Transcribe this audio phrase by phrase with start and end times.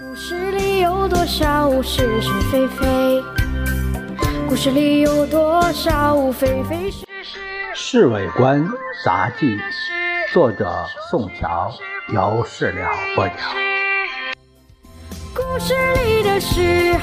[0.00, 3.22] 故事里有多少是是非非？
[4.48, 7.38] 故事里有多少非非是是？
[7.74, 8.66] 《侍卫官
[9.04, 9.54] 杂记》，
[10.32, 11.70] 作者宋乔，
[12.08, 13.36] 由事了播讲。
[15.34, 16.94] 故事里的事，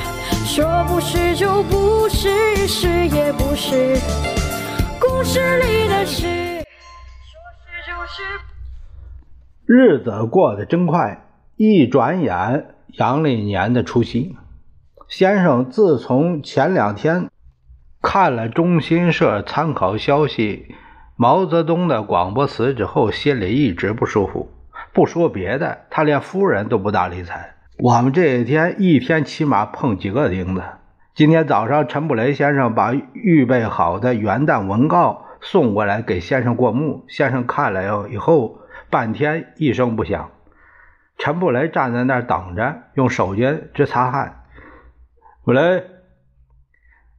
[0.44, 4.00] 说不是就不是，是也不是。
[5.00, 8.24] 故事里的事，说是就是。
[9.68, 12.74] 日子过得真快，一转眼。
[12.98, 14.36] 阳历年的除夕，
[15.07, 17.30] 先生自从前两天
[18.02, 20.74] 看了中新社参考消息
[21.16, 24.50] 毛泽东的广播词之后，心里一直不舒服。
[24.92, 27.56] 不说别的，他连夫人都不大理睬。
[27.78, 30.64] 我们这一天一天起码碰几个钉子。
[31.14, 38.58] 今天早上，陈布雷先生把预备好的元旦文告送过来给先生过目，先生看了以后，
[38.89, 40.31] 半天一声不响。
[41.19, 44.45] 陈布雷站在那儿等着，用手巾直擦汗。
[45.44, 45.83] 布雷，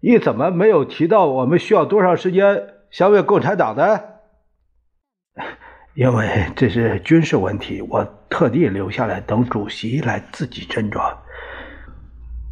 [0.01, 4.01] 你怎么没有提到我们需要多长时间消灭共产党呢？
[5.95, 11.17] 因为这是军事问题，我特地留下来等主席来自己斟酌。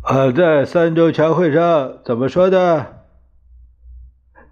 [0.05, 3.07] 呃，在三周全会上怎么说的？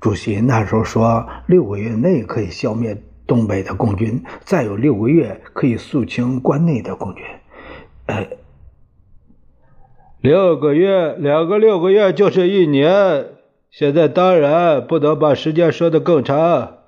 [0.01, 3.03] 主席那时候说，六个月内可以消灭。
[3.27, 7.25] 东北的共军再有六个月可以肃清关内的共军，
[8.07, 8.29] 呃，
[10.21, 13.27] 六个月，两个六个月就是一年。
[13.71, 16.79] 现在当然不能把时间说的更长。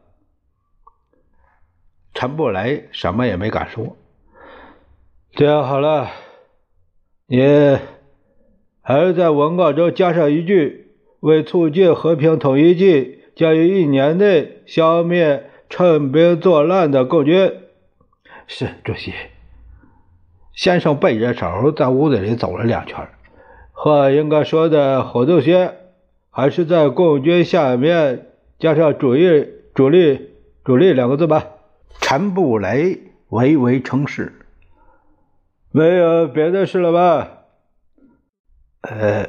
[2.14, 3.96] 陈布雷什么也没敢说。
[5.32, 6.08] 这样好了，
[7.26, 7.42] 你
[8.80, 15.50] 还是在文告中加上一句：为促进和平统一计，将于一年内消灭。
[15.68, 17.52] 趁兵作乱的共军，
[18.46, 19.12] 是主席。
[20.54, 23.08] 先生背着手在屋子里走了两圈，
[23.72, 25.74] 话应该说的活动些，
[26.30, 28.26] 还是在共军下面
[28.58, 30.30] 加上“主义”“主力
[30.64, 31.46] ”“主力”两个字吧。
[32.00, 32.98] 陈布雷
[33.28, 34.32] 微微称是，
[35.70, 37.28] 没有别的事了吧？
[38.80, 39.28] 呃，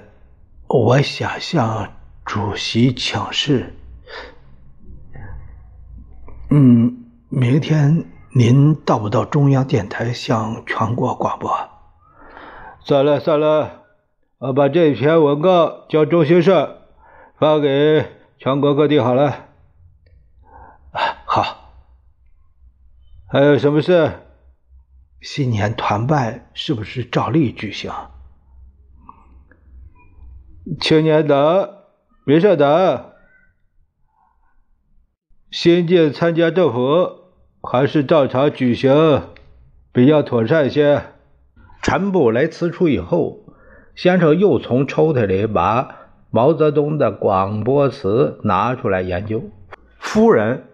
[0.67, 1.93] 我想向
[2.25, 3.73] 主席请示。
[6.51, 11.51] 嗯，明天您到不到中央电台向全国广播？
[12.79, 13.83] 算了算了，
[14.39, 16.87] 我把这篇文告交中新社
[17.37, 18.03] 发给
[18.39, 19.27] 全国各地好了。
[20.91, 21.71] 啊，好。
[23.27, 24.11] 还有什么事？
[25.21, 27.91] 新年团拜是不是照例举行？
[30.81, 31.69] 青年党、
[32.25, 33.08] 民社党。
[35.51, 37.09] 新进参加政府
[37.63, 39.23] 还是照常举行
[39.91, 41.01] 比较妥善些。
[41.81, 43.39] 陈布雷辞出以后，
[43.95, 45.95] 先生又从抽屉里把
[46.29, 49.49] 毛泽东的广播词拿出来研究。
[49.97, 50.65] 夫人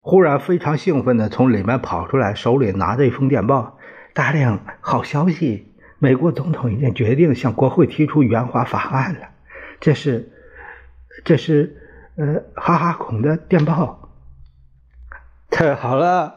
[0.00, 3.76] 忽然非常兴奋地从里面跑出来，手里拿着一封电报
[4.14, 5.74] ：“大令，好消息！
[5.98, 9.20] 美国总统已经决定向国会提出援华法案了。
[9.78, 10.32] 这是，
[11.22, 11.76] 这是，
[12.16, 14.04] 呃，哈哈孔的电报。”
[15.58, 16.34] 太好了，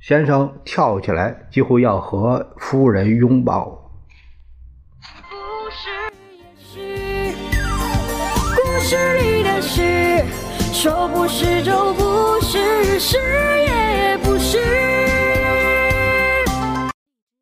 [0.00, 3.88] 先生跳起来，几乎要和夫人拥抱。
[5.30, 5.88] 故事
[6.36, 7.36] 也是，
[8.56, 10.24] 故事里的事，
[10.72, 14.99] 说不是就不是，是也不是。